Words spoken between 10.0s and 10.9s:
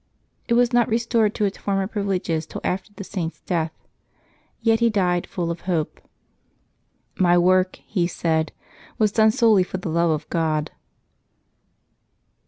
of God.''